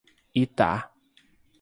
[0.41, 0.71] Itá